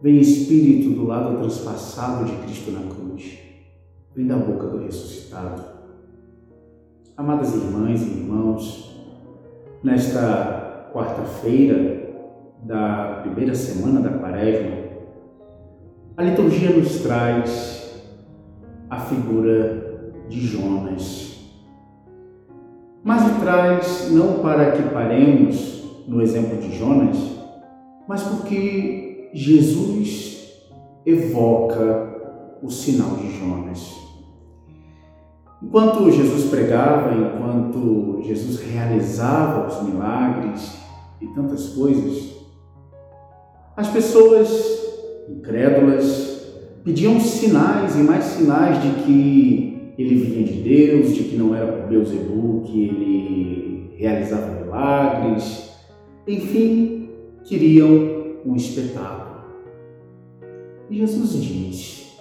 [0.00, 3.36] Vem Espírito do lado transpassado de Cristo na cruz.
[4.14, 5.60] Vem da boca do ressuscitado.
[7.16, 8.96] Amadas irmãs e irmãos,
[9.82, 12.12] nesta quarta-feira
[12.62, 14.76] da primeira semana da Quaresma,
[16.16, 18.00] a liturgia nos traz
[18.88, 21.38] a figura de Jonas.
[23.02, 27.16] Mas traz não para que paremos no exemplo de Jonas,
[28.06, 30.52] mas porque Jesus
[31.04, 33.96] evoca o sinal de Jonas.
[35.62, 40.78] Enquanto Jesus pregava, enquanto Jesus realizava os milagres
[41.20, 42.36] e tantas coisas,
[43.76, 44.48] as pessoas
[45.28, 46.28] incrédulas
[46.84, 51.86] pediam sinais e mais sinais de que ele vinha de Deus, de que não era
[51.86, 55.70] Beuzebu que ele realizava milagres,
[56.26, 57.08] enfim,
[57.44, 58.17] queriam
[58.48, 59.38] um espetáculo.
[60.88, 62.18] E Jesus diz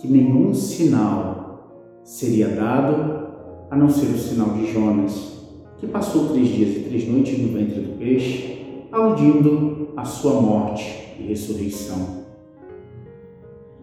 [0.00, 3.28] que nenhum sinal seria dado
[3.70, 5.38] a não ser o sinal de Jonas,
[5.78, 11.14] que passou três dias e três noites no ventre do peixe, aludindo à sua morte
[11.20, 12.24] e ressurreição.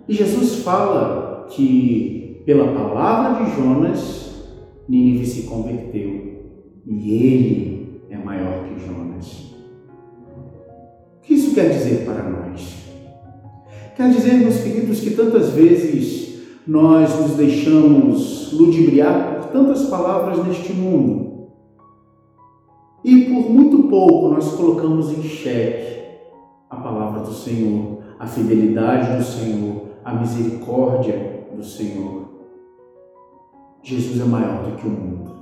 [0.08, 4.26] E Jesus fala que, pela palavra de Jonas,
[4.88, 6.44] Nínive se converteu
[6.86, 9.55] e ele é maior que Jonas
[11.56, 12.76] quer dizer para nós?
[13.96, 20.74] Quer dizer, meus queridos, que tantas vezes nós nos deixamos ludibriar por tantas palavras neste
[20.74, 21.26] mundo
[23.04, 26.04] e por muito pouco nós colocamos em xeque
[26.70, 32.26] a palavra do Senhor, a fidelidade do Senhor, a misericórdia do Senhor.
[33.84, 35.36] Jesus é maior do que o mundo.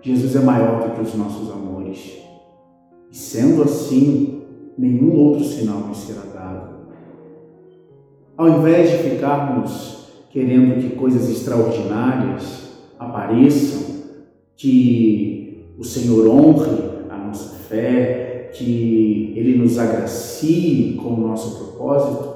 [0.00, 2.18] Jesus é maior do que os nossos amores.
[3.10, 4.43] E sendo assim,
[4.76, 6.74] nenhum outro sinal nos será dado.
[8.36, 9.94] Ao invés de ficarmos
[10.30, 14.02] querendo que coisas extraordinárias apareçam,
[14.56, 22.34] que o Senhor honre a nossa fé, que Ele nos agracie com o nosso propósito,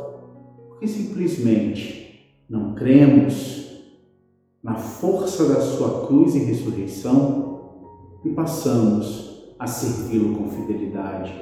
[0.68, 3.82] porque simplesmente não cremos
[4.62, 7.48] na força da Sua cruz e ressurreição
[8.24, 11.32] e passamos a servi-lo com fidelidade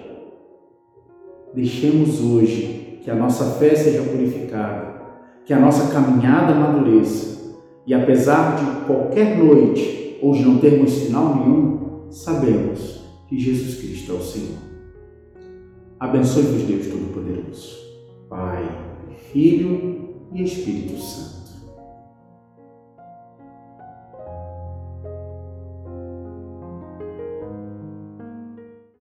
[1.56, 4.94] Deixemos hoje que a nossa fé seja purificada,
[5.46, 7.56] que a nossa caminhada amadureça
[7.86, 14.14] e apesar de qualquer noite de não termos sinal nenhum, sabemos que Jesus Cristo é
[14.16, 14.58] o Senhor.
[15.98, 17.76] Abençoe-vos Deus Todo-Poderoso,
[18.28, 18.68] Pai,
[19.32, 21.45] Filho e Espírito Santo.